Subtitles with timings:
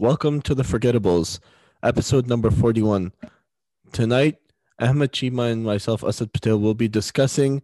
[0.00, 1.38] Welcome to the Forgettables,
[1.80, 3.12] episode number 41.
[3.92, 4.38] Tonight,
[4.80, 7.62] Ahmed Cheema and myself, Asad Patel, will be discussing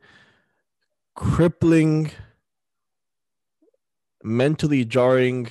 [1.17, 2.13] crippling,
[4.23, 5.49] mentally jarring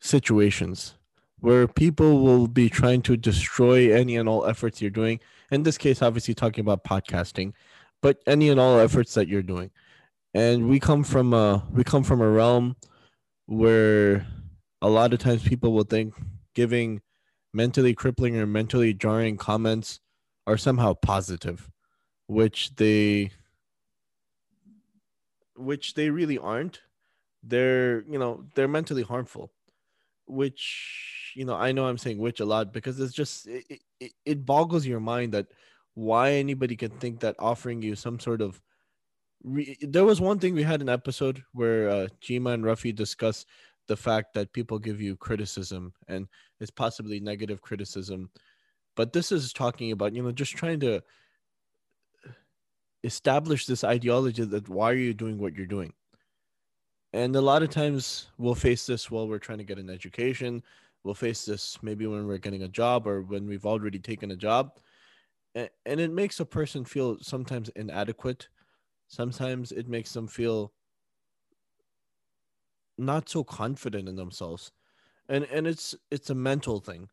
[0.00, 0.94] situations
[1.40, 5.18] where people will be trying to destroy any and all efforts you're doing.
[5.50, 7.54] In this case, obviously talking about podcasting,
[8.00, 9.72] but any and all efforts that you're doing.
[10.32, 12.76] And we come from a we come from a realm
[13.46, 14.24] where
[14.82, 16.14] a lot of times people will think
[16.54, 17.00] giving
[17.54, 20.00] mentally crippling or mentally jarring comments
[20.46, 21.70] are somehow positive,
[22.26, 23.30] which they
[25.56, 26.80] which they really aren't.
[27.44, 29.52] They're, you know, they're mentally harmful,
[30.26, 34.12] which, you know, I know I'm saying which a lot because it's just it, it,
[34.24, 35.46] it boggles your mind that
[35.94, 38.60] why anybody can think that offering you some sort of
[39.44, 43.44] re- there was one thing we had an episode where uh Cheema and Ruffy discuss
[43.92, 46.26] the fact that people give you criticism and
[46.60, 48.30] it's possibly negative criticism
[48.96, 51.02] but this is talking about you know just trying to
[53.04, 55.92] establish this ideology that why are you doing what you're doing?
[57.12, 60.62] And a lot of times we'll face this while we're trying to get an education.
[61.04, 64.36] We'll face this maybe when we're getting a job or when we've already taken a
[64.36, 64.78] job.
[65.54, 68.48] And, it makes a person feel sometimes inadequate.
[69.08, 70.72] Sometimes it makes them feel
[72.98, 74.72] not so confident in themselves.
[75.28, 77.08] And and it's it's a mental thing.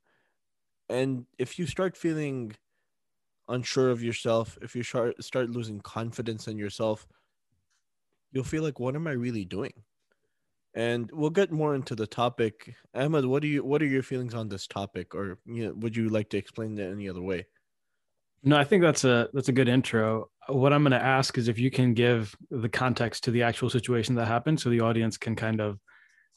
[0.89, 2.55] And if you start feeling
[3.47, 7.07] unsure of yourself if you start start losing confidence in yourself
[8.31, 9.73] you'll feel like what am i really doing?
[10.75, 12.75] And we'll get more into the topic.
[12.93, 15.15] Ahmed what do you what are your feelings on this topic?
[15.15, 17.47] Or you know, would you like to explain it any other way
[18.43, 21.47] no i think that's a that's a good intro what i'm going to ask is
[21.47, 25.17] if you can give the context to the actual situation that happened so the audience
[25.17, 25.79] can kind of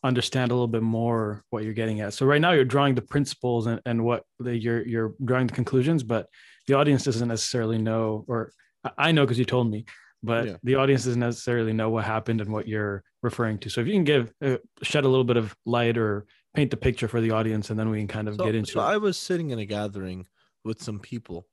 [0.05, 3.03] understand a little bit more what you're getting at so right now you're drawing the
[3.03, 6.28] principles and, and what the, you're you're drawing the conclusions but
[6.67, 8.53] the audience doesn't necessarily know or
[8.98, 9.85] i know because you told me
[10.23, 10.57] but yeah.
[10.64, 13.92] the audience doesn't necessarily know what happened and what you're referring to so if you
[13.92, 17.30] can give uh, shed a little bit of light or paint the picture for the
[17.30, 18.85] audience and then we can kind of so, get into so it.
[18.85, 20.27] i was sitting in a gathering
[20.64, 21.46] with some people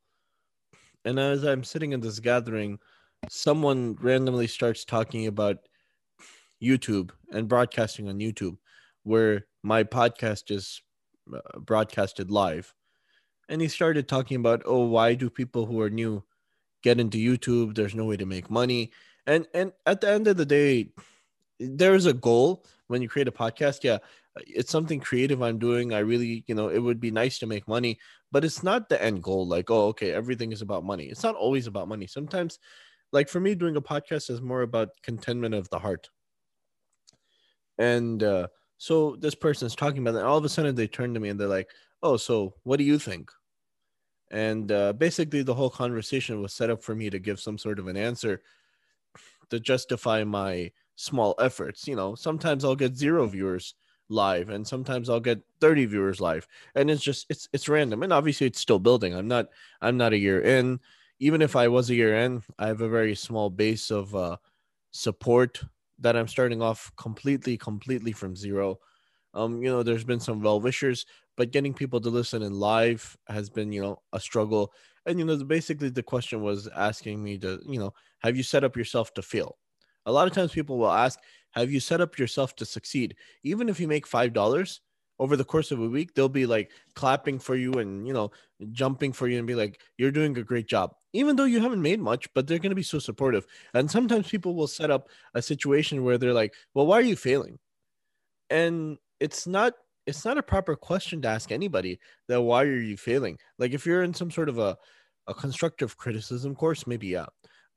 [1.05, 2.79] and as I'm sitting in this gathering,
[3.29, 5.57] someone randomly starts talking about
[6.61, 8.57] YouTube and broadcasting on YouTube,
[9.03, 10.81] where my podcast is
[11.33, 12.73] uh, broadcasted live.
[13.47, 16.23] And he started talking about, oh, why do people who are new
[16.83, 17.75] get into YouTube?
[17.75, 18.91] There's no way to make money.
[19.25, 20.91] And and at the end of the day,
[21.59, 23.83] there's a goal when you create a podcast.
[23.83, 23.99] Yeah,
[24.47, 25.93] it's something creative I'm doing.
[25.93, 27.99] I really, you know, it would be nice to make money,
[28.31, 29.47] but it's not the end goal.
[29.47, 31.05] Like, oh, okay, everything is about money.
[31.05, 32.07] It's not always about money.
[32.07, 32.59] Sometimes,
[33.11, 36.09] like for me, doing a podcast is more about contentment of the heart.
[37.77, 38.47] And uh,
[38.77, 40.25] so this person is talking about that.
[40.25, 41.69] All of a sudden, they turn to me and they're like,
[42.03, 43.31] "Oh, so what do you think?"
[44.31, 47.79] And uh, basically, the whole conversation was set up for me to give some sort
[47.79, 48.41] of an answer
[49.49, 51.87] to justify my small efforts.
[51.87, 53.75] You know, sometimes I'll get zero viewers
[54.09, 58.11] live and sometimes I'll get 30 viewers live and it's just it's it's random and
[58.13, 59.13] obviously it's still building.
[59.15, 59.47] I'm not
[59.81, 60.79] I'm not a year in.
[61.19, 64.37] Even if I was a year in, I have a very small base of uh
[64.91, 65.61] support
[65.99, 68.79] that I'm starting off completely completely from zero.
[69.33, 71.05] Um you know there's been some well wishers
[71.37, 74.73] but getting people to listen in live has been you know a struggle
[75.05, 78.63] and you know basically the question was asking me to you know have you set
[78.63, 79.57] up yourself to fail
[80.05, 81.19] a lot of times people will ask
[81.51, 83.15] have you set up yourself to succeed?
[83.43, 84.81] Even if you make five dollars
[85.19, 88.31] over the course of a week, they'll be like clapping for you and you know
[88.71, 91.81] jumping for you and be like, "You're doing a great job." Even though you haven't
[91.81, 93.45] made much, but they're going to be so supportive.
[93.73, 97.15] And sometimes people will set up a situation where they're like, "Well, why are you
[97.15, 97.59] failing?"
[98.49, 99.73] And it's not
[100.05, 103.85] it's not a proper question to ask anybody that why are you failing like if
[103.85, 104.75] you're in some sort of a,
[105.27, 107.27] a constructive criticism course maybe yeah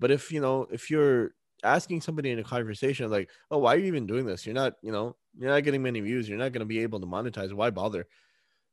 [0.01, 1.33] but if you know if you're
[1.63, 4.47] asking somebody in a conversation like, "Oh, why are you even doing this?
[4.47, 6.29] You're not, you know, you're not getting many views.
[6.29, 7.53] You're not going to be able to monetize.
[7.53, 8.07] Why bother?"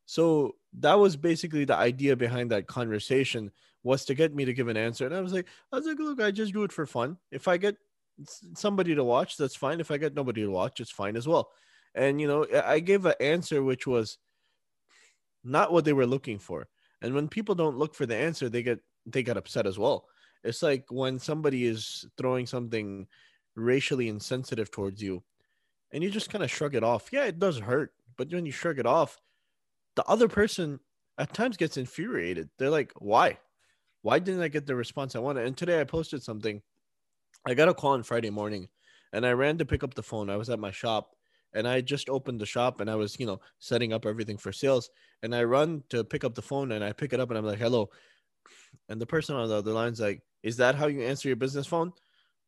[0.05, 3.51] So that was basically the idea behind that conversation
[3.83, 5.05] was to get me to give an answer.
[5.05, 7.17] And I was like, I was like, look, I just do it for fun.
[7.31, 7.75] If I get
[8.55, 9.79] somebody to watch, that's fine.
[9.79, 11.51] If I get nobody to watch, it's fine as well.
[11.95, 14.17] And you know, I gave an answer which was
[15.43, 16.67] not what they were looking for.
[17.01, 20.05] And when people don't look for the answer, they get they get upset as well.
[20.43, 23.07] It's like when somebody is throwing something
[23.55, 25.23] racially insensitive towards you
[25.91, 27.09] and you just kind of shrug it off.
[27.11, 29.19] Yeah, it does hurt, but when you shrug it off,
[29.95, 30.79] the other person
[31.17, 32.49] at times gets infuriated.
[32.57, 33.37] They're like, why?
[34.01, 35.45] Why didn't I get the response I wanted?
[35.45, 36.61] And today I posted something.
[37.45, 38.69] I got a call on Friday morning
[39.11, 40.29] and I ran to pick up the phone.
[40.29, 41.15] I was at my shop
[41.53, 44.53] and I just opened the shop and I was, you know, setting up everything for
[44.53, 44.89] sales.
[45.23, 47.45] And I run to pick up the phone and I pick it up and I'm
[47.45, 47.89] like, hello.
[48.87, 51.67] And the person on the other line's like, is that how you answer your business
[51.67, 51.91] phone?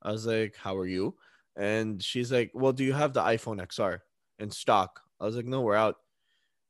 [0.02, 1.16] I was like, how are you?
[1.56, 4.00] And she's like, well, do you have the iPhone XR
[4.40, 5.02] in stock?
[5.20, 5.98] I was like, no, we're out.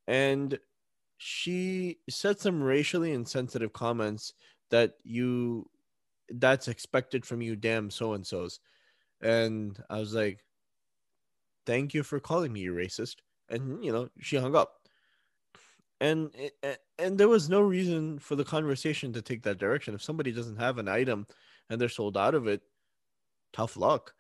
[0.08, 0.58] And
[1.18, 4.34] she said some racially insensitive comments
[4.72, 5.70] that you
[6.30, 8.60] that's expected from you damn so and so's
[9.22, 10.44] and i was like
[11.68, 13.18] thank you for calling me you racist
[13.50, 14.81] and you know she hung up
[16.02, 19.94] and eh, eh, and there was no reason for the conversation to take that direction.
[19.94, 21.28] If somebody doesn't have an item
[21.70, 22.62] and they're sold out of it
[23.54, 24.14] tough luck.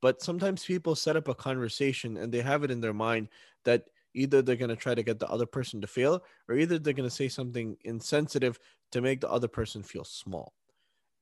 [0.00, 3.28] But sometimes people set up a conversation and they have it in their mind
[3.64, 6.78] that either they're going to try to get the other person to fail or either
[6.78, 8.58] they're going to say something insensitive
[8.92, 10.54] to make the other person feel small.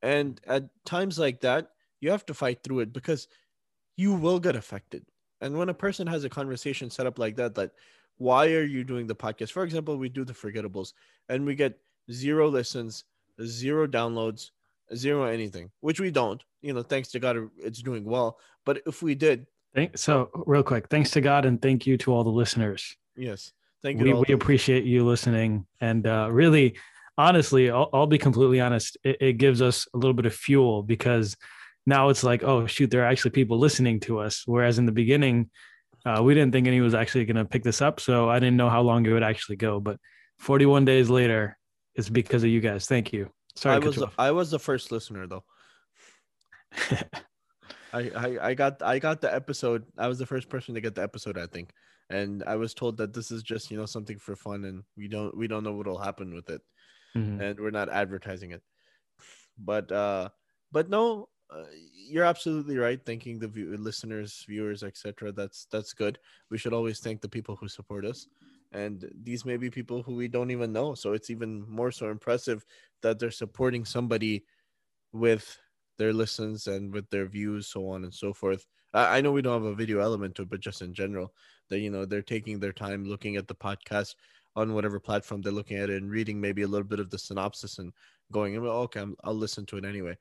[0.03, 1.71] And at times like that
[2.01, 3.29] you have to fight through it because
[3.97, 5.05] you will get affected.
[5.41, 7.73] And when a person has a conversation set up like that, that
[8.19, 9.53] why are you doing the podcast?
[9.53, 10.93] For example, we do the forgettables
[11.29, 11.79] and we get
[12.11, 13.05] zero listens,
[13.43, 14.51] zero downloads,
[14.95, 16.43] zero anything, which we don't.
[16.63, 18.39] You know, thanks to God, it's doing well.
[18.65, 22.13] But if we did, thank so real quick, thanks to God and thank you to
[22.13, 22.97] all the listeners.
[23.17, 23.53] Yes,
[23.83, 24.05] thank you.
[24.05, 26.77] We, we appreciate you listening, and uh, really,
[27.17, 28.97] honestly, I'll, I'll be completely honest.
[29.05, 31.37] It, it gives us a little bit of fuel because
[31.87, 34.43] now it's like, oh shoot, there are actually people listening to us.
[34.47, 35.51] Whereas in the beginning,
[36.07, 38.57] uh, we didn't think anyone was actually going to pick this up, so I didn't
[38.57, 39.81] know how long it would actually go.
[39.81, 39.99] But
[40.39, 41.59] 41 days later,
[41.97, 42.87] it's because of you guys.
[42.87, 43.29] Thank you.
[43.57, 45.45] Sorry, I was the, I was the first listener though.
[47.93, 49.85] I, I I got I got the episode.
[49.99, 51.71] I was the first person to get the episode, I think,
[52.11, 55.09] and I was told that this is just you know something for fun, and we
[55.09, 56.61] don't we don't know what'll happen with it,
[57.17, 57.41] mm-hmm.
[57.41, 58.63] and we're not advertising it.
[59.59, 60.29] But uh,
[60.71, 61.65] but no, uh,
[61.95, 63.01] you're absolutely right.
[63.05, 65.33] Thanking the view- listeners, viewers, etc.
[65.33, 66.19] That's that's good.
[66.51, 68.27] We should always thank the people who support us,
[68.73, 70.95] and these may be people who we don't even know.
[70.95, 72.65] So it's even more so impressive
[73.03, 74.45] that they're supporting somebody
[75.13, 75.59] with
[75.99, 78.67] their listens and with their views, so on and so forth.
[78.93, 81.33] I, I know we don't have a video element to it, but just in general,
[81.69, 84.17] that you know they're taking their time looking at the podcast
[84.57, 87.19] on whatever platform they're looking at it and reading maybe a little bit of the
[87.19, 87.93] synopsis and
[88.33, 90.17] going, okay, i I'll listen to it anyway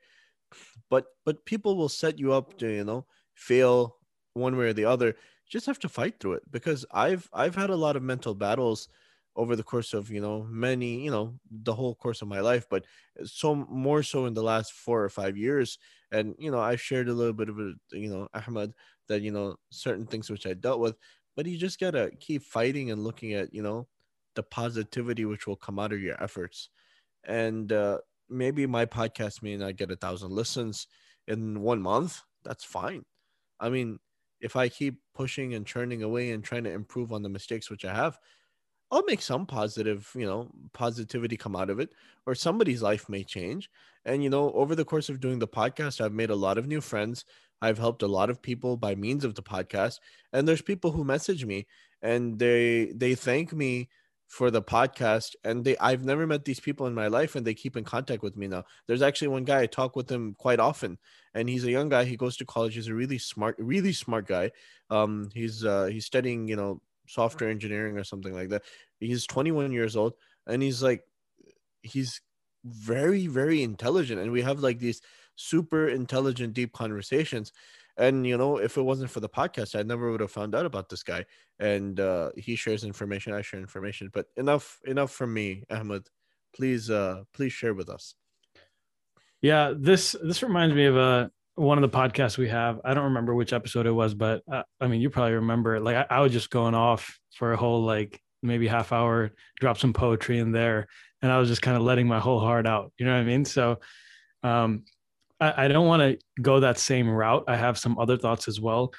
[0.90, 3.98] but but people will set you up to you know fail
[4.34, 5.08] one way or the other.
[5.08, 8.34] You just have to fight through it because i've i've had a lot of mental
[8.34, 8.90] battles
[9.36, 12.66] over the course of you know many you know the whole course of my life
[12.70, 12.86] but
[13.26, 15.78] so more so in the last four or five years.
[16.12, 18.74] And you know i shared a little bit of it you know ahmed
[19.08, 20.96] that you know certain things which i dealt with
[21.36, 23.88] but you just gotta keep fighting and looking at you know
[24.36, 26.70] the positivity which will come out of your efforts.
[27.26, 30.88] And uh, maybe my podcast may not get a thousand listens
[31.28, 32.22] in one month.
[32.44, 33.04] That's fine.
[33.60, 34.00] I mean,
[34.42, 37.86] if I keep pushing and churning away and trying to improve on the mistakes which
[37.86, 38.18] I have,
[38.92, 41.90] I'll make some positive, you know, positivity come out of it,
[42.26, 43.70] or somebody's life may change.
[44.06, 46.68] And, you know, over the course of doing the podcast, I've made a lot of
[46.68, 47.26] new friends.
[47.62, 50.00] I've helped a lot of people by means of the podcast.
[50.34, 51.66] And there's people who message me
[52.02, 53.90] and they they thank me
[54.28, 57.54] for the podcast and they I've never met these people in my life and they
[57.54, 58.64] keep in contact with me now.
[58.88, 60.98] There's actually one guy I talk with him quite often
[61.34, 62.06] and he's a young guy.
[62.06, 62.76] He goes to college.
[62.76, 64.52] He's a really smart really smart guy.
[64.90, 68.64] Um he's uh he's studying, you know, software engineering or something like that.
[69.00, 70.14] He's 21 years old
[70.48, 71.04] and he's like
[71.82, 72.22] he's
[72.64, 75.02] very very intelligent and we have like these
[75.36, 77.52] super intelligent deep conversations
[77.98, 80.66] and you know, if it wasn't for the podcast, I never would have found out
[80.66, 81.26] about this guy.
[81.60, 84.10] And uh, he shares information, I share information.
[84.14, 86.08] But enough, enough from me, Ahmed.
[86.56, 88.16] Please, uh, please share with us.
[89.42, 92.82] Yeah, this this reminds me of a uh, one of the podcasts we have.
[92.84, 95.80] I don't remember which episode it was, but uh, I mean, you probably remember.
[95.80, 99.78] Like I, I was just going off for a whole like maybe half hour, drop
[99.78, 100.88] some poetry in there,
[101.22, 102.92] and I was just kind of letting my whole heart out.
[102.98, 103.46] You know what I mean?
[103.46, 103.80] So,
[104.44, 104.84] um,
[105.40, 107.46] I, I don't want to go that same route.
[107.48, 108.94] I have some other thoughts as well.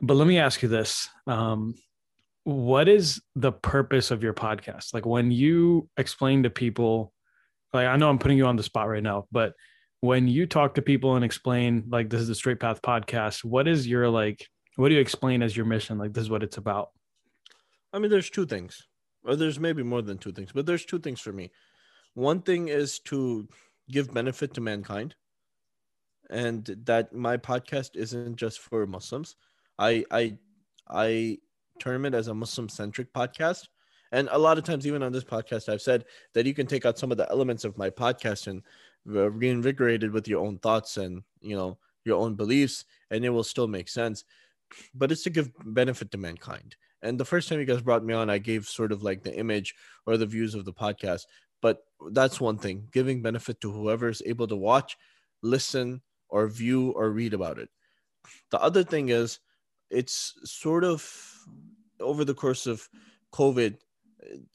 [0.00, 1.08] But let me ask you this.
[1.26, 1.74] Um,
[2.44, 4.92] what is the purpose of your podcast?
[4.92, 7.12] Like when you explain to people,
[7.72, 9.54] like I know I'm putting you on the spot right now, but
[10.00, 13.66] when you talk to people and explain like this is the straight path podcast, what
[13.66, 14.46] is your like
[14.76, 15.98] what do you explain as your mission?
[15.98, 16.90] Like this is what it's about.
[17.92, 18.86] I mean, there's two things.
[19.24, 21.50] Or there's maybe more than two things, but there's two things for me.
[22.12, 23.48] One thing is to
[23.88, 25.14] give benefit to mankind
[26.30, 29.36] and that my podcast isn't just for Muslims.
[29.78, 30.38] I I
[30.88, 31.38] I
[31.80, 33.68] term it as a Muslim centric podcast.
[34.12, 36.04] And a lot of times, even on this podcast, I've said
[36.34, 38.62] that you can take out some of the elements of my podcast and
[39.04, 43.44] reinvigorate it with your own thoughts and you know your own beliefs, and it will
[43.44, 44.24] still make sense.
[44.94, 46.76] but it's to give benefit to mankind.
[47.02, 49.34] And the first time you guys brought me on, I gave sort of like the
[49.36, 49.74] image
[50.06, 51.22] or the views of the podcast.
[51.60, 54.96] But that's one thing giving benefit to whoever is able to watch,
[55.42, 56.02] listen,
[56.34, 57.70] or view or read about it.
[58.50, 59.38] The other thing is,
[59.88, 60.98] it's sort of
[62.00, 62.88] over the course of
[63.32, 63.78] COVID,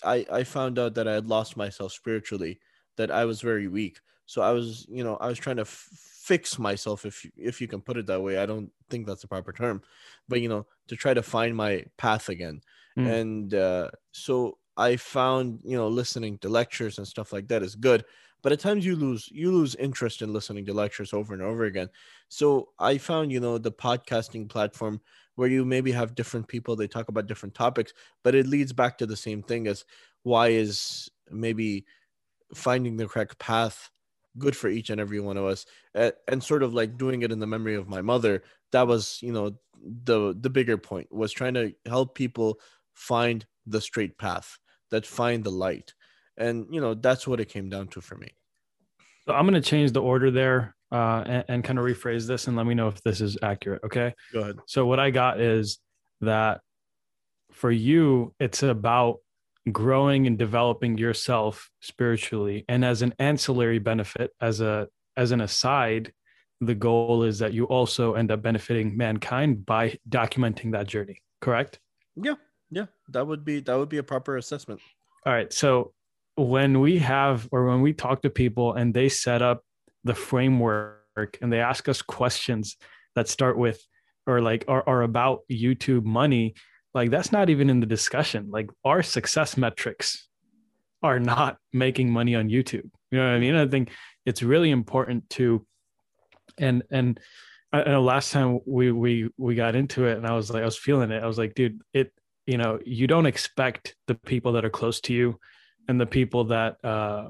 [0.04, 2.60] I, I found out that I had lost myself spiritually,
[2.98, 4.00] that I was very weak.
[4.26, 5.88] So I was, you know, I was trying to f-
[6.30, 8.38] fix myself, if you, if you can put it that way.
[8.38, 9.82] I don't think that's the proper term,
[10.28, 12.60] but you know, to try to find my path again.
[12.98, 13.08] Mm.
[13.20, 17.76] And uh, so I found, you know, listening to lectures and stuff like that is
[17.76, 18.04] good.
[18.42, 21.66] But at times you lose you lose interest in listening to lectures over and over
[21.66, 21.90] again.
[22.30, 25.02] So I found, you know, the podcasting platform
[25.36, 27.94] where you maybe have different people they talk about different topics
[28.24, 29.86] but it leads back to the same thing as
[30.24, 31.86] why is maybe
[32.56, 33.92] finding the correct path
[34.38, 35.66] good for each and every one of us
[35.96, 39.32] and, sort of like doing it in the memory of my mother that was you
[39.34, 39.52] know
[40.06, 42.60] the the bigger point was trying to help people
[42.94, 44.58] find the straight path
[44.92, 45.94] that find the light
[46.40, 48.30] and you know that's what it came down to for me
[49.26, 52.48] so i'm going to change the order there uh, and, and kind of rephrase this
[52.48, 53.84] and let me know if this is accurate.
[53.84, 54.14] Okay.
[54.34, 54.56] Go ahead.
[54.66, 55.80] So, what I got is
[56.22, 56.62] that
[57.52, 59.20] for you, it's about
[59.72, 62.66] growing and developing yourself spiritually.
[62.68, 66.14] And as an ancillary benefit, as a as an aside,
[66.62, 71.22] the goal is that you also end up benefiting mankind by documenting that journey.
[71.42, 71.80] Correct?
[72.16, 72.36] Yeah.
[72.72, 72.86] Yeah.
[73.10, 74.82] That would be that would be a proper assessment.
[75.26, 75.52] All right.
[75.54, 75.94] So
[76.48, 79.64] when we have or when we talk to people and they set up
[80.04, 82.78] the framework and they ask us questions
[83.16, 83.82] that start with
[84.26, 86.56] or like are, are about YouTube money,
[86.94, 88.50] like that's not even in the discussion.
[88.52, 90.28] Like our success metrics
[91.04, 92.90] are not making money on YouTube.
[93.12, 93.56] You know what I mean?
[93.56, 93.92] I think
[94.26, 95.66] it's really important to
[96.58, 97.20] and and
[97.72, 100.66] I know last time we we we got into it and I was like I
[100.66, 101.24] was feeling it.
[101.24, 102.14] I was like, dude, it
[102.46, 105.40] you know, you don't expect the people that are close to you
[105.90, 107.28] and the people that uh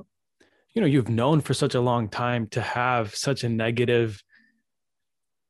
[0.75, 4.21] you know you've known for such a long time to have such a negative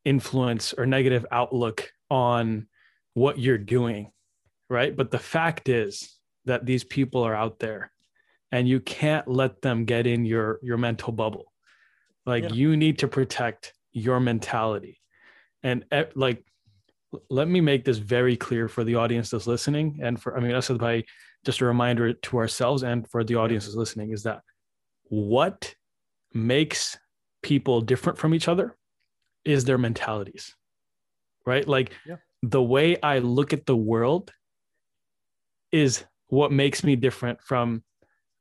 [0.05, 2.67] influence or negative outlook on
[3.15, 4.09] what you're doing
[4.69, 4.95] right?
[4.95, 7.91] But the fact is that these people are out there
[8.51, 11.51] and you can't let them get in your your mental bubble.
[12.25, 12.53] Like yeah.
[12.53, 14.99] you need to protect your mentality.
[15.63, 16.43] And eh, like
[17.29, 20.53] let me make this very clear for the audience that's listening and for i mean
[20.53, 21.03] us by
[21.45, 24.41] just a reminder to ourselves and for the audiences listening is that
[25.05, 25.73] what
[26.33, 26.97] makes
[27.41, 28.75] people different from each other
[29.45, 30.55] is their mentalities,
[31.45, 31.67] right?
[31.67, 32.17] Like yeah.
[32.43, 34.31] the way I look at the world
[35.71, 37.83] is what makes me different from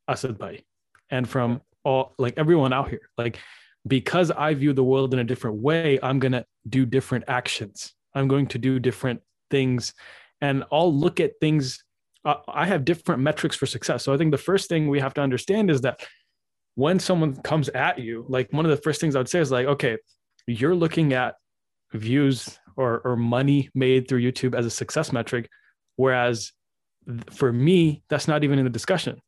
[0.08, 0.64] Asad Bhai
[1.10, 3.08] and from all like everyone out here.
[3.16, 3.38] Like
[3.86, 7.94] because I view the world in a different way, I'm going to do different actions.
[8.14, 9.94] I'm going to do different things
[10.40, 11.82] and I'll look at things.
[12.28, 14.04] Uh, I have different metrics for success.
[14.04, 16.06] So I think the first thing we have to understand is that
[16.74, 19.50] when someone comes at you, like one of the first things I would say is
[19.50, 19.96] like, okay,
[20.46, 21.36] you're looking at
[21.94, 25.48] views or, or money made through YouTube as a success metric.
[25.96, 26.52] Whereas
[27.32, 29.22] for me, that's not even in the discussion.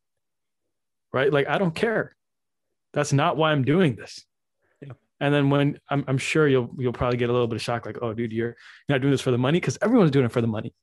[1.10, 1.32] Right.
[1.32, 2.14] Like, I don't care.
[2.92, 4.26] That's not why I'm doing this.
[4.82, 4.92] Yeah.
[5.20, 7.86] And then when I'm, I'm sure you'll you'll probably get a little bit of shock,
[7.86, 8.56] like, oh, dude, you're
[8.90, 10.74] not doing this for the money because everyone's doing it for the money.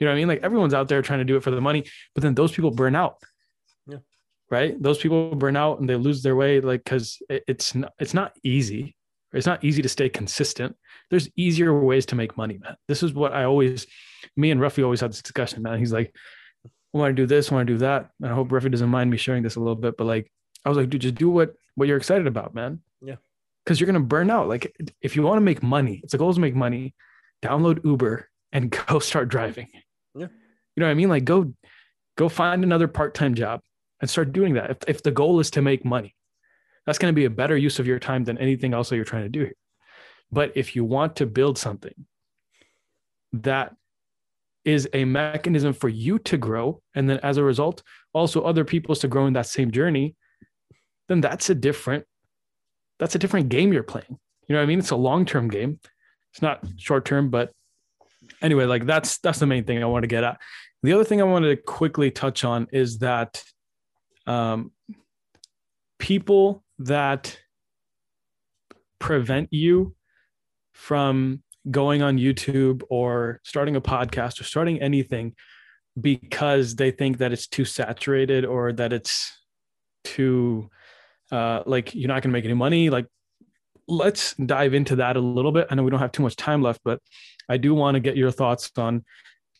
[0.00, 0.28] You know what I mean?
[0.28, 2.70] Like everyone's out there trying to do it for the money, but then those people
[2.70, 3.16] burn out.
[4.50, 4.82] Right?
[4.82, 8.32] Those people burn out and they lose their way like because it's not it's not
[8.42, 8.96] easy.
[9.32, 10.74] It's not easy to stay consistent.
[11.08, 12.74] There's easier ways to make money man.
[12.88, 13.86] This is what i always
[14.36, 15.78] me and ruffy always had this discussion man.
[15.78, 16.12] He's like
[16.66, 18.10] i want to do this i want to do that.
[18.20, 20.32] And i hope ruffy doesn't mind me sharing this a little bit but like
[20.64, 22.80] i was like dude just do what what you're excited about man.
[23.00, 23.16] Yeah.
[23.64, 24.48] Because you're gonna burn out.
[24.48, 26.92] Like if you want to make money if the goal is to make money
[27.40, 29.68] download uber and go start driving.
[29.72, 29.80] yeah
[30.80, 31.52] know what i mean like go
[32.16, 33.60] go find another part-time job
[34.00, 34.70] and start doing that.
[34.70, 36.14] If, if the goal is to make money,
[36.86, 39.04] that's going to be a better use of your time than anything else that you're
[39.04, 39.56] trying to do here.
[40.32, 41.94] But if you want to build something
[43.32, 43.74] that
[44.64, 47.82] is a mechanism for you to grow, and then as a result,
[48.12, 50.14] also other people's to grow in that same journey,
[51.08, 52.04] then that's a different,
[52.98, 54.18] that's a different game you're playing.
[54.46, 54.78] You know what I mean?
[54.78, 55.80] It's a long-term game.
[56.32, 57.52] It's not short-term, but
[58.42, 60.38] anyway, like that's that's the main thing I want to get at.
[60.82, 63.42] The other thing I wanted to quickly touch on is that
[64.26, 64.72] um,
[65.98, 67.38] people that
[68.98, 69.94] prevent you
[70.72, 75.34] from going on YouTube or starting a podcast or starting anything
[76.00, 79.36] because they think that it's too saturated or that it's
[80.04, 80.70] too
[81.30, 83.06] uh, like you're not going to make any money like
[83.90, 85.66] let's dive into that a little bit.
[85.70, 87.00] I know we don't have too much time left, but
[87.48, 89.04] I do want to get your thoughts on,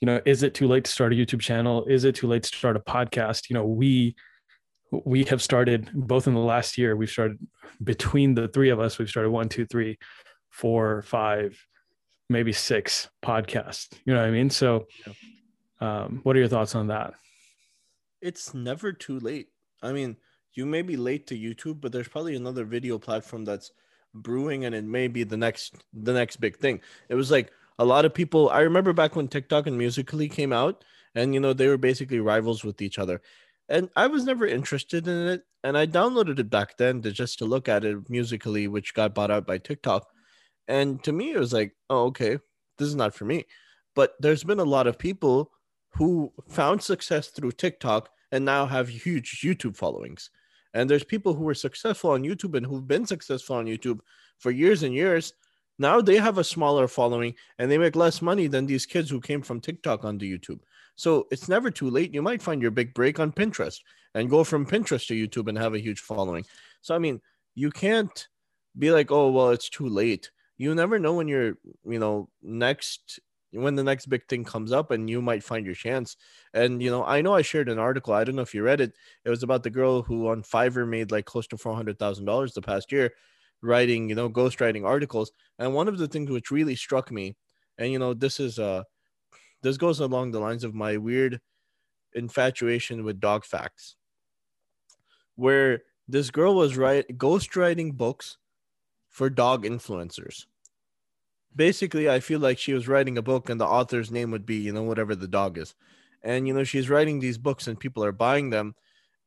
[0.01, 1.85] you know, is it too late to start a YouTube channel?
[1.85, 3.51] Is it too late to start a podcast?
[3.51, 4.17] You know, we
[4.91, 6.97] we have started both in the last year.
[6.97, 7.39] We've started
[7.85, 8.99] between the three of us.
[8.99, 9.99] We've started one, two, three,
[10.49, 11.65] four, five,
[12.29, 13.93] maybe six podcasts.
[14.05, 14.51] You know what I mean?
[14.51, 14.87] So,
[15.81, 17.15] um, what are your thoughts on that?
[18.21, 19.49] It's never too late.
[19.83, 20.17] I mean,
[20.55, 23.71] you may be late to YouTube, but there's probably another video platform that's
[24.13, 26.81] brewing and it may be the next the next big thing.
[27.09, 30.53] It was like a lot of people I remember back when TikTok and Musical.ly came
[30.53, 30.85] out
[31.15, 33.21] and you know they were basically rivals with each other.
[33.69, 37.39] And I was never interested in it and I downloaded it back then to just
[37.39, 40.07] to look at it Musical.ly which got bought out by TikTok.
[40.69, 42.39] And to me it was like, "Oh, okay,
[42.79, 43.47] this is not for me."
[43.95, 45.51] But there's been a lot of people
[45.91, 50.31] who found success through TikTok and now have huge YouTube followings.
[50.75, 54.01] And there's people who were successful on YouTube and who've been successful on YouTube
[54.39, 55.33] for years and years.
[55.81, 59.19] Now they have a smaller following and they make less money than these kids who
[59.19, 60.61] came from TikTok onto YouTube.
[60.95, 62.13] So it's never too late.
[62.13, 63.79] You might find your big break on Pinterest
[64.15, 66.45] and go from Pinterest to YouTube and have a huge following.
[66.83, 67.23] So, I mean,
[67.55, 68.29] you can't
[68.79, 70.31] be like, oh, well, it's too late.
[70.59, 71.55] You never know when you're,
[71.87, 73.19] you know, next
[73.53, 76.17] when the next big thing comes up and you might find your chance.
[76.53, 78.13] And you know, I know I shared an article.
[78.13, 78.93] I don't know if you read it.
[79.25, 82.27] It was about the girl who on Fiverr made like close to four hundred thousand
[82.27, 83.13] dollars the past year,
[83.63, 85.33] writing you know ghostwriting articles.
[85.59, 87.37] And one of the things which really struck me,
[87.79, 88.85] and you know, this is uh,
[89.63, 91.41] this goes along the lines of my weird
[92.15, 93.97] infatuation with dog facts,
[95.37, 98.39] where this girl was write ghostwriting books
[99.09, 100.47] for dog influencers.
[101.55, 104.57] Basically i feel like she was writing a book and the author's name would be
[104.57, 105.75] you know whatever the dog is.
[106.23, 108.75] And you know she's writing these books and people are buying them.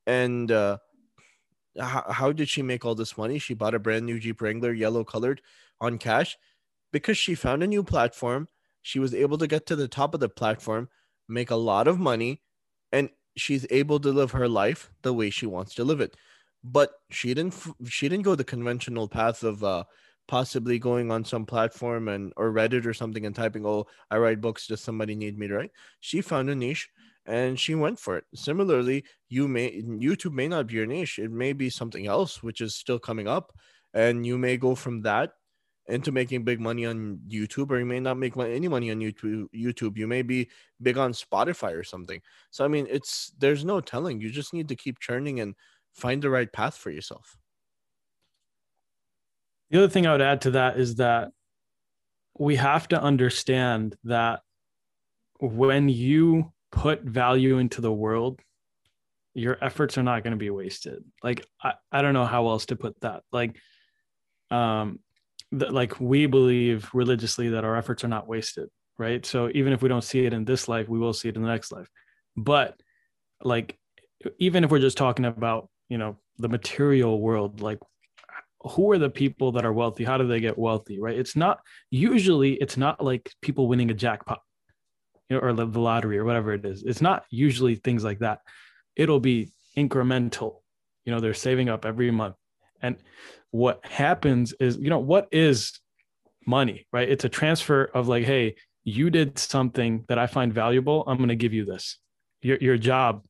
[0.08, 0.80] And uh
[1.80, 4.74] how, how did she make all this money she bought a brand new jeep wrangler
[4.74, 5.42] yellow colored
[5.82, 6.38] on cash
[6.92, 8.48] because she found a new platform
[8.82, 10.90] she was able to get to the top of the platform
[11.28, 12.42] make a lot of money
[12.92, 16.16] and she's able to live her life the way she wants to live it
[16.64, 17.56] but she didn't
[17.88, 19.84] she didn't go the conventional path of uh
[20.28, 24.42] possibly going on some platform and or Reddit or something and typing, "Oh, I write
[24.42, 24.68] books.
[24.68, 26.90] Does somebody need me to write?" She found a niche
[27.26, 28.26] and she went for it.
[28.36, 32.62] Similarly, you may YouTube may not be your niche; it may be something else which
[32.62, 33.54] is still coming up,
[33.94, 35.32] and you may go from that
[35.88, 39.48] into making big money on YouTube, or you may not make any money on YouTube.
[39.54, 40.50] YouTube, you may be
[40.82, 42.22] big on Spotify or something.
[42.52, 44.22] So, I mean, it's there's no telling.
[44.22, 45.56] You just need to keep churning and
[45.94, 47.38] find the right path for yourself.
[49.70, 51.32] The other thing I would add to that is that
[52.38, 54.42] we have to understand that
[55.40, 58.42] when you put value into the world,
[59.36, 61.04] your efforts are not going to be wasted.
[61.22, 63.22] Like I, I don't know how else to put that.
[63.32, 63.56] Like
[64.50, 65.00] um
[65.52, 69.24] that like we believe religiously that our efforts are not wasted, right?
[69.24, 71.44] So even if we don't see it in this life, we will see it in
[71.44, 71.88] the next life.
[72.36, 72.76] But
[73.44, 73.78] like
[74.40, 77.80] even if we're just talking about, you know, the material world, like
[78.62, 80.04] who are the people that are wealthy?
[80.04, 81.00] How do they get wealthy?
[81.00, 81.20] Right?
[81.20, 81.60] It's not
[81.92, 84.42] usually it's not like people winning a jackpot,
[85.30, 86.84] you know, or the lottery or whatever it is.
[86.84, 88.40] It's not usually things like that.
[88.96, 90.62] It'll be incremental.
[91.06, 92.36] You know, they're saving up every month.
[92.82, 92.98] And
[93.52, 95.80] what happens is, you know, what is
[96.46, 97.10] money, right?
[97.10, 101.04] It's a transfer of like, hey, you did something that I find valuable.
[101.08, 101.98] I'm going to give you this.
[102.42, 103.26] Your, your job,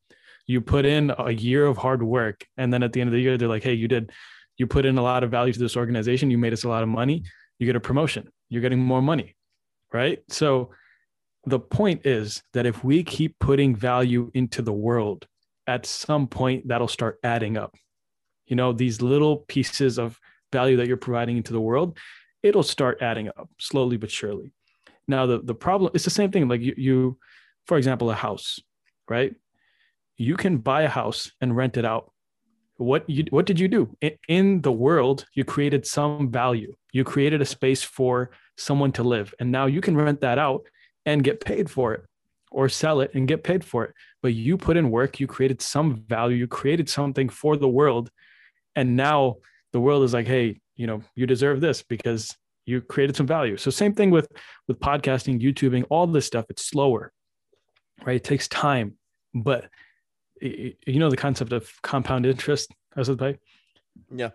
[0.48, 2.46] you put in a year of hard work.
[2.58, 4.12] And then at the end of the year, they're like, hey, you did
[4.58, 6.84] you put in a lot of value to this organization, you made us a lot
[6.84, 7.24] of money,
[7.60, 9.36] you get a promotion, you're getting more money,
[9.92, 10.20] right?
[10.30, 10.72] So
[11.46, 15.28] the point is that if we keep putting value into the world,
[15.68, 17.76] at some point that'll start adding up.
[18.48, 20.20] You know, these little pieces of
[20.52, 21.98] value that you're providing into the world,
[22.42, 24.54] it'll start adding up slowly but surely.
[25.08, 26.48] Now, the, the problem, it's the same thing.
[26.48, 27.18] Like you, you,
[27.66, 28.60] for example, a house,
[29.10, 29.34] right?
[30.18, 32.12] You can buy a house and rent it out
[32.78, 33.96] what you what did you do
[34.28, 39.32] in the world you created some value you created a space for someone to live
[39.40, 40.64] and now you can rent that out
[41.06, 42.06] and get paid for it
[42.52, 45.62] or sell it and get paid for it but you put in work you created
[45.62, 48.10] some value you created something for the world
[48.76, 49.36] and now
[49.72, 52.36] the world is like hey you know you deserve this because
[52.66, 54.28] you created some value so same thing with
[54.68, 57.12] with podcasting youtubing all this stuff it's slower
[58.06, 58.96] right it takes time
[59.34, 59.70] but
[60.44, 63.38] you know the concept of compound interest, Asad
[64.14, 64.30] Yeah.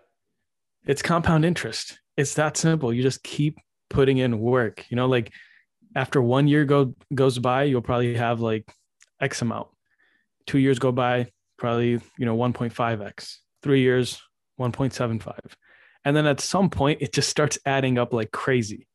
[0.87, 1.99] It's compound interest.
[2.17, 2.93] It's that simple.
[2.93, 3.57] You just keep
[3.89, 4.85] putting in work.
[4.89, 5.31] You know, like
[5.95, 8.71] after one year go goes by, you'll probably have like
[9.21, 9.67] X amount.
[10.47, 13.37] Two years go by, probably, you know, 1.5x.
[13.61, 14.21] Three years,
[14.59, 15.37] 1.75.
[16.05, 18.87] And then at some point, it just starts adding up like crazy,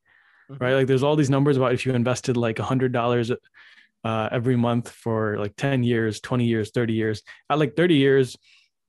[0.51, 0.61] Mhm.
[0.61, 0.75] right?
[0.75, 3.31] Like there's all these numbers about if you invested like hundred dollars
[4.05, 8.37] uh, every month for like 10 years, 20 years, 30 years, at like 30 years,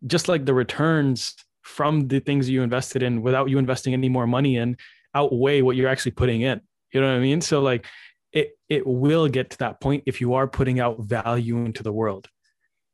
[0.05, 4.27] just like the returns from the things you invested in without you investing any more
[4.27, 4.75] money in
[5.15, 6.59] outweigh what you're actually putting in.
[6.95, 7.41] You know what I mean?
[7.41, 7.85] So like
[8.31, 11.91] it it will get to that point if you are putting out value into the
[11.91, 12.27] world.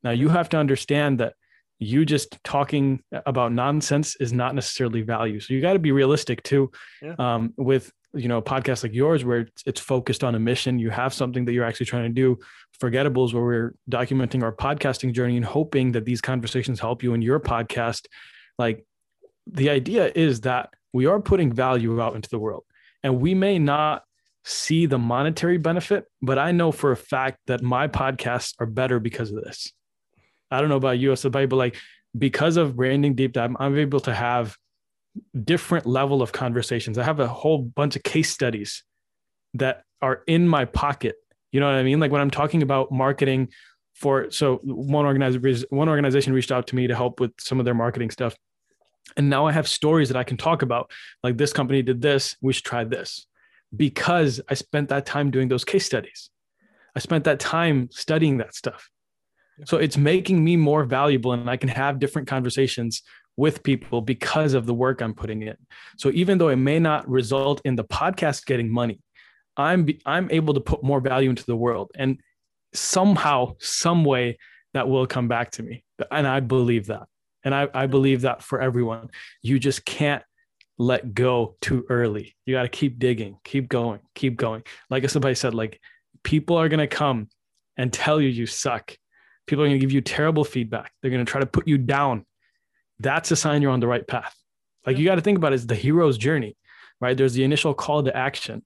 [0.04, 1.34] Now you have to understand that
[1.80, 5.40] you just talking about nonsense is not necessarily value.
[5.40, 6.72] So you got to be realistic too.
[7.02, 7.16] Yeah.
[7.18, 10.80] Um, with you know a podcast like yours where it's, it's focused on a mission,
[10.80, 12.38] you have something that you're actually trying to do.
[12.80, 17.22] Forgettables where we're documenting our podcasting journey and hoping that these conversations help you in
[17.22, 18.06] your podcast.
[18.58, 18.86] Like
[19.48, 22.64] the idea is that we are putting value out into the world,
[23.04, 24.04] and we may not
[24.44, 29.00] see the monetary benefit, but I know for a fact that my podcasts are better
[29.00, 29.72] because of this.
[30.50, 31.76] I don't know about you, Asad Bhai, but like
[32.18, 34.58] because of branding deep dive, I'm able to have
[35.44, 36.98] different level of conversations.
[36.98, 38.84] I have a whole bunch of case studies
[39.54, 41.16] that are in my pocket.
[41.52, 42.00] You know what I mean?
[42.00, 43.50] Like when I'm talking about marketing
[43.96, 47.66] for so one organization one organization reached out to me to help with some of
[47.66, 48.36] their marketing stuff.
[49.18, 50.92] And now I have stories that I can talk about.
[51.24, 53.26] Like this company did this, we should try this.
[53.76, 56.30] Because I spent that time doing those case studies.
[56.96, 58.90] I spent that time studying that stuff.
[59.66, 63.04] So it's making me more valuable and I can have different conversations
[63.38, 65.56] with people because of the work I'm putting in.
[65.98, 69.00] So even though it may not result in the podcast getting money,
[69.58, 72.20] I'm I'm able to put more value into the world and
[72.74, 74.38] somehow some way
[74.74, 75.84] that will come back to me.
[76.10, 77.04] And I believe that.
[77.43, 79.10] And I, I believe that for everyone.
[79.41, 80.23] You just can't
[80.77, 82.36] let go too early.
[82.45, 84.63] You got to keep digging, keep going, keep going.
[84.89, 85.80] Like somebody said, like
[86.23, 87.30] people are going to come
[87.77, 88.95] and tell you you suck.
[89.47, 90.91] People are going to give you terrible feedback.
[91.01, 92.25] They're going to try to put you down.
[92.99, 94.36] That's a sign you're on the right path.
[94.86, 96.58] Like you got to think about it as the hero's journey,
[96.99, 97.15] right?
[97.15, 98.63] There's the initial call to action,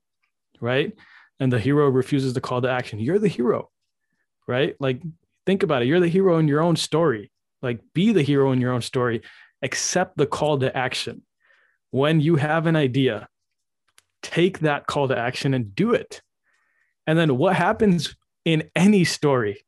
[0.61, 0.93] right?
[1.39, 2.99] And the hero refuses the call to action.
[2.99, 3.69] You're the hero,
[4.47, 4.75] right?
[4.79, 5.01] Like
[5.45, 5.87] think about it.
[5.87, 7.31] You're the hero in your own story.
[7.61, 9.21] Like be the hero in your own story.
[9.61, 11.23] Accept the call to action.
[11.91, 13.27] When you have an idea,
[14.21, 16.21] take that call to action and do it.
[17.07, 19.65] And then what happens in any story?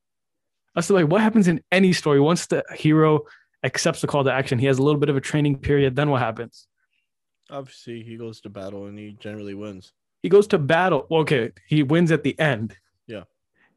[0.75, 3.21] That's like what happens in any story once the hero
[3.63, 4.59] accepts the call to action.
[4.59, 5.95] He has a little bit of a training period.
[5.95, 6.67] Then what happens?
[7.49, 9.93] Obviously, he goes to battle and he generally wins.
[10.21, 11.07] He goes to battle.
[11.09, 12.75] Okay, he wins at the end.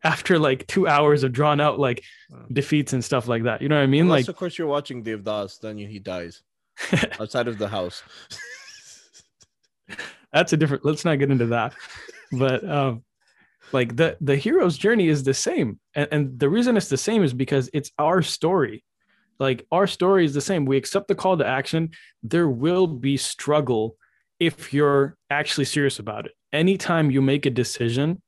[0.03, 2.47] After like two hours of drawn out like Wow.
[2.53, 3.61] defeats and stuff like that.
[3.61, 4.03] You know what I mean?
[4.03, 6.43] Unless, like of course, you're watching Devdas, then he dies
[7.21, 8.03] outside of the house.
[10.33, 11.75] that's a different let's not get into that
[12.33, 13.03] but um
[13.73, 17.23] like the the hero's journey is the same and, and the reason it's the same
[17.23, 18.85] is because it's our story
[19.39, 21.91] like our story is the same we accept the call to action
[22.23, 23.97] there will be struggle
[24.39, 28.21] if you're actually serious about it anytime you make a decision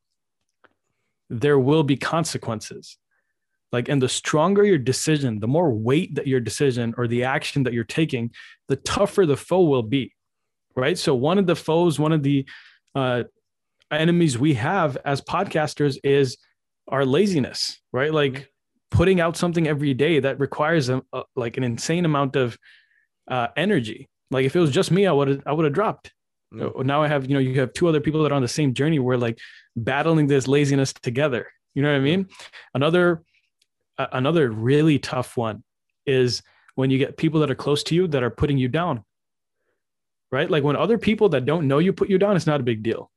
[1.41, 2.99] there will be consequences
[3.73, 7.63] like and the stronger your decision the more weight that your decision or the action
[7.63, 8.31] that you're taking
[8.69, 10.13] the tougher the foe will be
[10.77, 10.99] right?
[10.99, 12.47] So one of the foes, one of the
[12.95, 13.25] uh,
[13.91, 16.39] enemies we have as podcasters is
[16.89, 18.13] our laziness, right?
[18.13, 18.51] Like
[18.91, 22.59] putting out something every day that requires a, a, like an insane amount of
[23.29, 24.09] uh, energy.
[24.31, 26.13] Like if it was just me, I would have I would have dropped.
[26.53, 26.85] Mm.
[26.85, 28.75] Now I have you know you have two other people that are on the same
[28.75, 28.99] journey.
[28.99, 29.39] We're like
[29.77, 31.47] battling this laziness together.
[31.75, 32.29] You know what I mean?
[32.75, 33.23] Another
[33.99, 35.63] uh, another really tough one
[36.07, 36.43] is
[36.75, 39.05] when you get people that are close to you that are putting you down
[40.33, 40.51] right?
[40.51, 42.83] Like when other people that don't know you put you down, it's not a big
[42.83, 43.11] deal.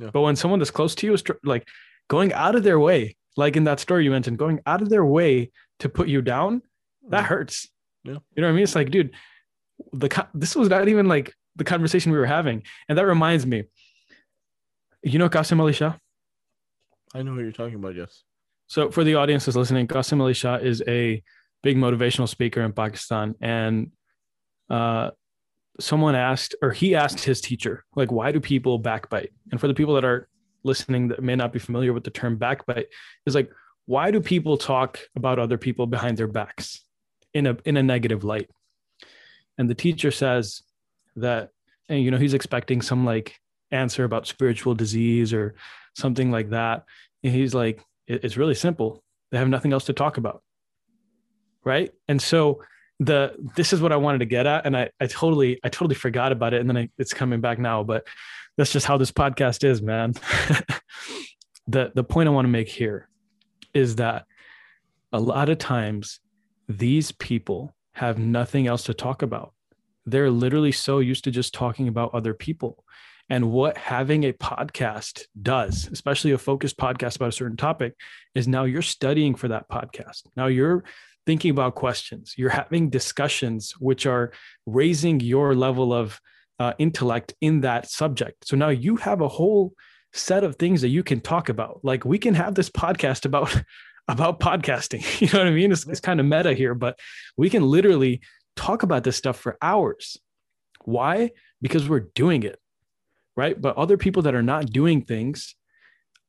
[0.00, 0.10] Yeah.
[0.12, 1.66] But when someone that's close to you is tr- like
[2.08, 5.04] going out of their way, like in that story you mentioned, going out of their
[5.04, 6.62] way to put you down,
[7.08, 7.28] that Mm.
[7.28, 7.68] hurts.
[8.02, 8.14] Yeah.
[8.34, 8.64] You know what I mean?
[8.64, 9.12] It's like, dude,
[9.92, 13.64] the this was not even like the conversation we were having, and that reminds me.
[15.02, 15.94] You know Qasim Ali Shah?
[17.14, 17.94] I know who you're talking about.
[17.94, 18.22] Yes.
[18.66, 21.22] So for the audience that's listening, Qasim Ali Shah is a
[21.62, 23.92] big motivational speaker in Pakistan, and
[24.68, 25.10] uh,
[25.80, 29.32] someone asked, or he asked his teacher, like, why do people backbite?
[29.50, 30.28] And for the people that are
[30.64, 32.88] listening that may not be familiar with the term backbite,
[33.24, 33.50] is like,
[33.86, 36.82] why do people talk about other people behind their backs
[37.32, 38.50] in a in a negative light?
[39.58, 40.62] And the teacher says
[41.16, 41.50] that,
[41.88, 43.38] and you know, he's expecting some like
[43.70, 45.54] answer about spiritual disease or
[45.94, 46.84] something like that.
[47.24, 49.02] And he's like, "It- it's really simple.
[49.30, 50.42] They have nothing else to talk about.
[51.64, 51.90] Right.
[52.08, 52.62] And so
[53.00, 54.66] the this is what I wanted to get at.
[54.66, 56.60] And I, I totally, I totally forgot about it.
[56.60, 58.06] And then I, it's coming back now, but
[58.56, 60.14] that's just how this podcast is, man.
[61.66, 63.08] the the point I want to make here
[63.74, 64.24] is that
[65.12, 66.20] a lot of times
[66.68, 69.52] these people have nothing else to talk about.
[70.06, 72.84] They're literally so used to just talking about other people.
[73.28, 77.94] And what having a podcast does, especially a focused podcast about a certain topic,
[78.36, 80.22] is now you're studying for that podcast.
[80.36, 80.84] Now you're
[81.26, 82.34] thinking about questions.
[82.36, 84.32] You're having discussions which are
[84.64, 86.20] raising your level of
[86.60, 88.46] uh, intellect in that subject.
[88.46, 89.74] So now you have a whole
[90.12, 91.80] set of things that you can talk about.
[91.82, 93.54] Like we can have this podcast about
[94.08, 95.02] about podcasting.
[95.20, 95.72] You know what I mean?
[95.72, 96.96] It's, it's kind of meta here, but
[97.36, 98.20] we can literally
[98.56, 100.18] talk about this stuff for hours.
[100.84, 101.30] Why?
[101.62, 102.58] Because we're doing it,
[103.36, 103.60] right?
[103.60, 105.54] But other people that are not doing things,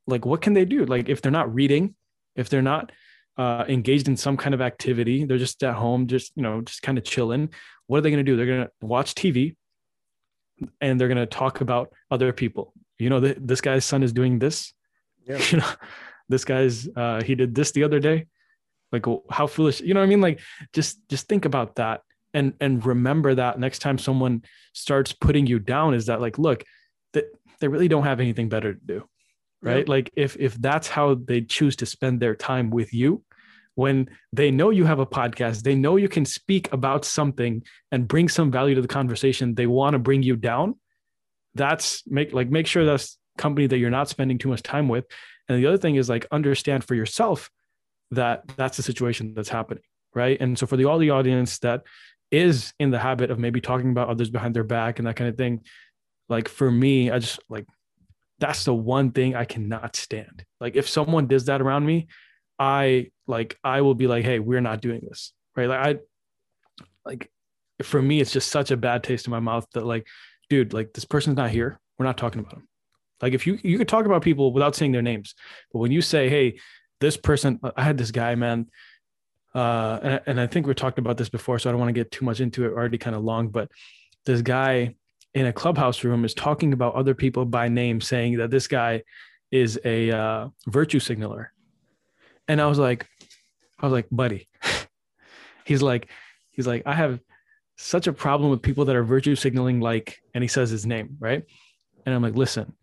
[0.06, 0.86] like what can they do?
[0.86, 1.96] Like if they're not reading,
[2.36, 2.92] if they're not
[3.38, 6.82] uh, engaged in some kind of activity, they're just at home, just you know, just
[6.82, 7.50] kind of chilling.
[7.88, 8.36] What are they going to do?
[8.36, 9.56] They're going to watch TV,
[10.82, 12.74] and they're going to talk about other people.
[12.98, 14.74] You know, th- this guy's son is doing this.
[15.26, 15.40] Yeah.
[15.52, 15.70] You know,
[16.30, 18.28] this guy's uh, he did this the other day.
[18.92, 20.22] Like how foolish, you know what I mean?
[20.22, 20.40] Like
[20.74, 22.02] just just think about that
[22.34, 26.64] and and remember that next time someone starts putting you down is that like look
[27.14, 27.26] that
[27.60, 29.08] they really don't have anything better to do
[29.62, 29.88] right?
[29.88, 29.92] Yeah.
[29.92, 33.24] like if if that's how they choose to spend their time with you
[33.76, 38.08] when they know you have a podcast they know you can speak about something and
[38.08, 40.76] bring some value to the conversation they want to bring you down
[41.56, 45.06] that's make like make sure that's company that you're not spending too much time with.
[45.48, 47.50] And the other thing is like understand for yourself
[48.12, 49.84] that that's the situation that's happening
[50.16, 50.38] right?
[50.42, 51.84] And so for the all the audience that
[52.32, 55.30] is in the habit of maybe talking about others behind their back and that kind
[55.30, 55.62] of thing.
[56.30, 57.66] Like for me i just like
[58.40, 60.46] that's the one thing i cannot stand.
[60.60, 62.08] Like if someone does that around me
[62.60, 65.68] i like i will be like hey we're not doing this right?
[65.68, 66.00] Like i
[67.06, 67.32] like
[67.84, 70.08] for me it's just such a bad taste in my mouth that like
[70.50, 71.80] dude like this person's not here.
[71.98, 72.68] We're not talking about them.
[73.22, 75.34] Like if you you could talk about people without saying their names
[75.72, 76.60] but when you say hey
[77.00, 78.68] this person i had this guy man
[79.58, 81.94] uh, and, and I think we talked about this before, so I don't want to
[81.94, 82.74] get too much into it.
[82.74, 83.72] Already kind of long, but
[84.24, 84.94] this guy
[85.34, 89.02] in a clubhouse room is talking about other people by name, saying that this guy
[89.50, 91.52] is a uh, virtue signaler,
[92.48, 93.08] and I was like,
[93.80, 94.48] I was like, buddy,
[95.66, 96.08] he's like,
[96.52, 97.20] he's like, I have
[97.78, 101.18] such a problem with people that are virtue signaling, like, and he says his name,
[101.20, 101.44] right?
[102.06, 102.74] And I'm like, listen,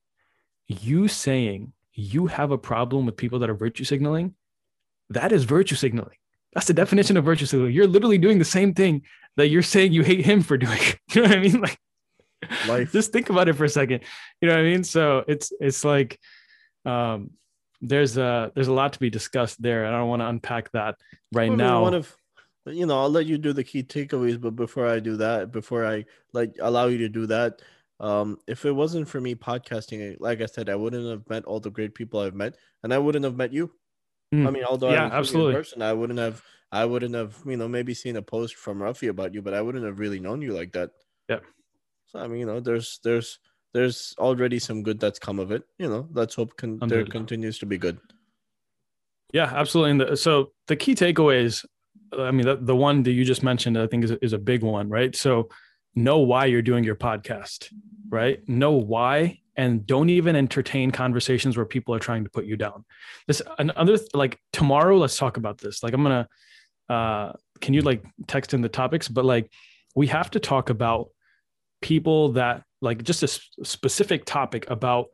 [0.66, 4.34] you saying you have a problem with people that are virtue signaling,
[5.10, 6.16] that is virtue signaling.
[6.54, 7.74] That's the definition of virtue signaling.
[7.74, 9.02] You're literally doing the same thing
[9.36, 10.80] that you're saying you hate him for doing.
[11.12, 11.60] you know what I mean?
[11.60, 11.78] Like,
[12.68, 12.92] Life.
[12.92, 14.02] just think about it for a second.
[14.40, 14.84] You know what I mean?
[14.84, 16.18] So it's it's like
[16.84, 17.30] um,
[17.80, 19.84] there's a there's a lot to be discussed there.
[19.84, 20.96] and I don't want to unpack that
[21.32, 21.82] right well, now.
[21.82, 22.14] One of
[22.66, 25.84] you know, I'll let you do the key takeaways, but before I do that, before
[25.84, 27.60] I like allow you to do that,
[28.00, 31.60] um, if it wasn't for me podcasting, like I said, I wouldn't have met all
[31.60, 33.70] the great people I've met, and I wouldn't have met you.
[34.34, 34.48] Mm.
[34.48, 35.54] I mean, although yeah, I absolutely.
[35.54, 36.42] person, I wouldn't have,
[36.72, 39.62] I wouldn't have, you know, maybe seen a post from Ruffy about you, but I
[39.62, 40.90] wouldn't have really known you like that.
[41.28, 41.40] Yeah.
[42.06, 43.38] So I mean, you know, there's, there's,
[43.72, 45.62] there's already some good that's come of it.
[45.78, 47.98] You know, let's hope con- there continues to be good.
[49.32, 49.90] Yeah, absolutely.
[49.92, 51.64] And the, so the key takeaways,
[52.16, 54.62] I mean, the, the one that you just mentioned, I think is, is a big
[54.62, 55.14] one, right?
[55.14, 55.48] So
[55.94, 57.72] know why you're doing your podcast,
[58.08, 58.48] right?
[58.48, 62.84] Know why and don't even entertain conversations where people are trying to put you down.
[63.26, 65.82] This another like tomorrow, let's talk about this.
[65.82, 66.28] Like I'm gonna
[66.88, 69.50] uh can you like text in the topics, but like
[69.94, 71.08] we have to talk about
[71.80, 73.28] people that like just a
[73.64, 75.06] specific topic about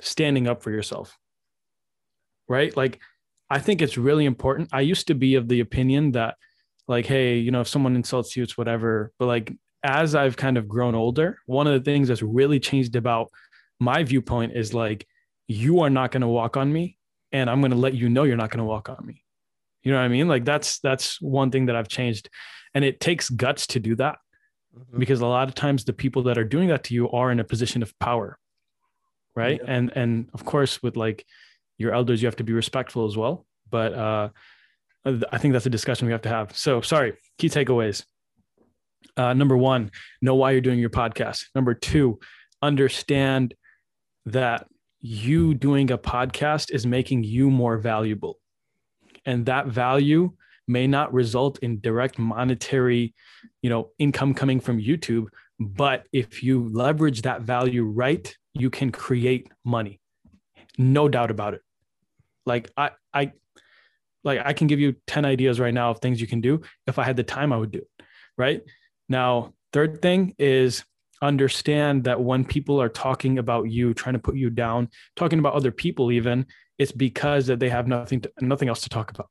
[0.00, 1.18] standing up for yourself.
[2.48, 2.76] Right?
[2.76, 3.00] Like
[3.50, 4.70] I think it's really important.
[4.72, 6.36] I used to be of the opinion that
[6.86, 10.56] like hey, you know, if someone insults you it's whatever, but like as I've kind
[10.56, 13.30] of grown older, one of the things that's really changed about
[13.84, 15.06] my viewpoint is like
[15.46, 16.96] you are not going to walk on me
[17.32, 19.22] and i'm going to let you know you're not going to walk on me.
[19.82, 20.28] You know what i mean?
[20.28, 22.30] Like that's that's one thing that i've changed.
[22.74, 24.16] And it takes guts to do that
[24.76, 24.98] mm-hmm.
[24.98, 27.38] because a lot of times the people that are doing that to you are in
[27.38, 28.38] a position of power
[29.36, 29.60] right?
[29.62, 29.74] Yeah.
[29.74, 31.26] and and of course with like
[31.76, 33.46] your elders you have to be respectful as well.
[33.70, 34.28] But uh
[35.30, 36.56] i think that's a discussion we have to have.
[36.56, 38.04] So sorry key takeaways.
[39.16, 39.90] Uh, number one
[40.22, 41.44] know why you're doing your podcast.
[41.54, 42.18] Number two
[42.62, 43.54] understand
[44.26, 44.66] that
[45.00, 48.38] you doing a podcast is making you more valuable.
[49.26, 50.32] And that value
[50.66, 53.14] may not result in direct monetary,
[53.62, 55.26] you know, income coming from YouTube,
[55.60, 60.00] but if you leverage that value right, you can create money.
[60.78, 61.60] No doubt about it.
[62.46, 63.32] Like I I
[64.22, 66.62] like I can give you 10 ideas right now of things you can do.
[66.86, 68.04] If I had the time, I would do it.
[68.36, 68.62] Right?
[69.08, 70.84] Now, third thing is
[71.24, 75.54] understand that when people are talking about you, trying to put you down, talking about
[75.54, 76.46] other people, even,
[76.78, 79.28] it's because that they have nothing to, nothing else to talk about.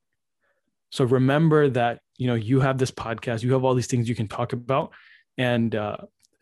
[0.91, 4.15] So remember that you know you have this podcast, you have all these things you
[4.15, 4.91] can talk about.
[5.37, 5.97] and uh,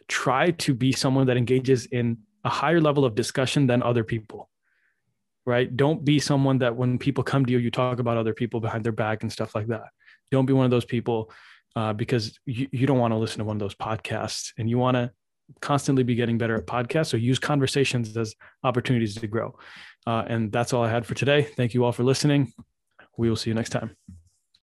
[0.08, 4.50] try to be someone that engages in a higher level of discussion than other people
[5.46, 8.60] right don't be someone that when people come to you you talk about other people
[8.60, 9.88] behind their back and stuff like that
[10.30, 11.32] don't be one of those people
[11.78, 14.78] uh, because you, you don't want to listen to one of those podcasts and you
[14.78, 15.10] want to
[15.62, 17.08] constantly be getting better at podcasts.
[17.08, 19.58] So use conversations as opportunities to grow.
[20.08, 21.44] Uh, and that's all i had for today.
[21.44, 22.54] Thank you all for listening.
[23.18, 23.96] We will see you next time